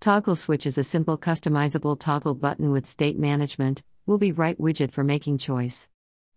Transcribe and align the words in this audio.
Toggle 0.00 0.36
switch 0.36 0.64
is 0.64 0.78
a 0.78 0.84
simple 0.84 1.18
customizable 1.18 1.98
toggle 1.98 2.34
button 2.34 2.70
with 2.70 2.86
state 2.86 3.18
management, 3.18 3.82
will 4.06 4.18
be 4.18 4.30
right 4.30 4.56
widget 4.56 4.92
for 4.92 5.02
making 5.02 5.38
choice. 5.38 5.88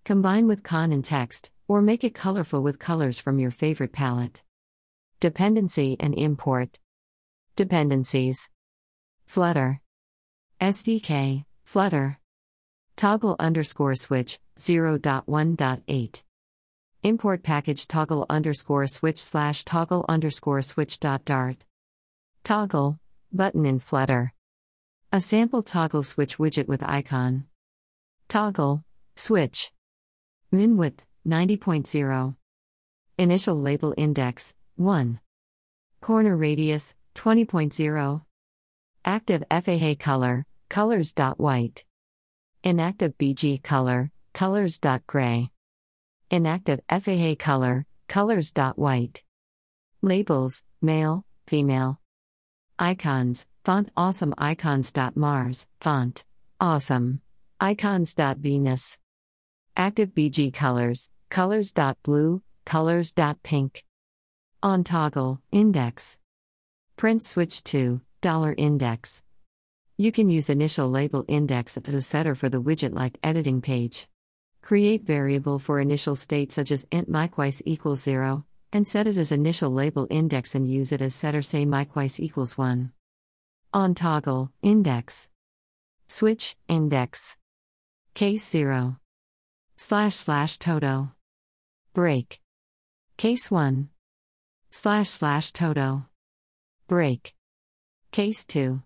Combine 0.04 0.48
with 0.48 0.64
con 0.64 0.92
and 0.92 1.06
text, 1.06 1.52
or 1.68 1.80
make 1.80 2.04
it 2.04 2.16
colorful 2.16 2.64
with 2.64 2.80
colors 2.80 3.20
from 3.20 3.38
your 3.38 3.52
favorite 3.52 3.94
palette. 3.94 4.42
Dependency 5.20 5.96
and 6.00 6.16
import. 6.16 6.80
Dependencies. 7.56 8.50
Flutter. 9.28 9.80
SDK, 10.60 11.46
Flutter. 11.64 12.18
Toggle 12.96 13.36
underscore 13.40 13.94
switch, 13.94 14.40
0.1.8. 14.58 16.24
Import 17.04 17.44
package 17.44 17.88
toggle 17.88 18.26
underscore 18.28 18.88
switch 18.88 19.20
slash 19.20 19.64
toggle 19.66 20.04
underscore 20.10 20.64
switch 20.64 21.00
dot 21.00 21.26
dart. 21.26 21.58
Toggle, 22.44 23.00
button 23.34 23.66
in 23.66 23.80
Flutter. 23.80 24.34
A 25.12 25.22
sample 25.22 25.62
toggle 25.62 26.04
switch 26.04 26.38
widget 26.38 26.68
with 26.68 26.84
icon. 26.84 27.46
Toggle, 28.28 28.84
switch. 29.16 29.72
Min 30.52 30.78
width, 30.78 31.04
90.0. 31.28 32.36
Initial 33.18 33.56
label 33.56 33.94
index, 33.98 34.56
1. 34.76 35.20
Corner 36.02 36.36
radius, 36.36 36.96
20.0. 37.16 38.22
Active 39.06 39.44
FG 39.50 40.00
color, 40.00 40.46
colors.white. 40.70 41.86
Inactive 42.64 43.18
BG 43.18 43.62
color, 43.64 44.12
colors.gray. 44.34 45.52
Inactive 46.30 46.80
FG 46.90 47.38
color, 47.40 47.86
colors.white. 48.08 49.24
Labels, 50.02 50.64
male, 50.82 51.26
female. 51.48 52.01
Icons, 52.82 53.46
font 53.64 53.92
awesome 53.96 54.34
icons.mars, 54.40 55.68
font, 55.80 56.26
awesome. 56.60 57.22
Icons.venus. 57.60 58.98
Active 59.78 60.10
BG 60.16 60.52
colors, 60.52 61.12
colors.blue, 61.30 62.42
colors.pink. 62.66 63.86
On 64.64 64.84
toggle, 64.84 65.40
index. 65.52 66.18
Print 66.98 67.22
switch 67.22 67.64
to, 67.66 68.02
dollar 68.20 68.56
index. 68.58 69.22
You 69.98 70.12
can 70.12 70.32
use 70.32 70.50
initial 70.50 70.90
label 70.90 71.24
index 71.28 71.78
as 71.86 71.94
a 71.94 72.02
setter 72.02 72.34
for 72.34 72.50
the 72.50 72.64
widget 72.64 72.96
like 72.96 73.20
editing 73.22 73.62
page. 73.62 74.08
Create 74.64 75.04
variable 75.04 75.60
for 75.60 75.80
initial 75.80 76.16
state 76.16 76.52
such 76.52 76.72
as 76.72 76.88
int 76.92 77.12
myquise 77.12 77.62
equals 77.64 78.02
0, 78.02 78.44
and 78.74 78.88
set 78.88 79.08
it 79.08 79.18
as 79.18 79.32
initial 79.32 79.72
label 79.72 80.08
index 80.10 80.56
and 80.56 80.70
use 80.70 80.92
it 80.92 81.02
as 81.02 81.16
setter 81.16 81.42
say 81.42 81.66
myquise 81.66 82.20
equals 82.20 82.58
1. 82.58 82.92
On 83.74 83.94
toggle, 83.94 84.52
index. 84.62 85.30
Switch, 86.08 86.56
index. 86.68 87.38
Case 88.14 88.48
0. 88.50 88.98
Slash 89.78 90.16
slash 90.16 90.58
todo. 90.58 91.12
Break. 91.94 92.42
Case 93.18 93.50
1. 93.50 93.90
Slash 94.70 95.10
slash 95.10 95.52
todo. 95.52 96.06
Break. 96.88 97.34
Case 98.12 98.46
2 98.46 98.82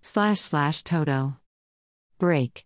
slash 0.00 0.40
slash 0.40 0.82
todo. 0.84 1.36
Break. 2.18 2.64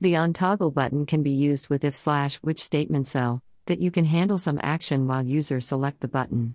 The 0.00 0.16
on 0.16 0.32
toggle 0.32 0.72
button 0.72 1.06
can 1.06 1.22
be 1.22 1.30
used 1.30 1.68
with 1.68 1.84
if 1.84 1.94
slash 1.94 2.36
which 2.36 2.60
statement 2.60 3.06
so 3.06 3.40
that 3.66 3.80
you 3.80 3.90
can 3.90 4.04
handle 4.04 4.38
some 4.38 4.58
action 4.62 5.06
while 5.06 5.22
user 5.22 5.60
select 5.60 6.00
the 6.00 6.08
button. 6.08 6.54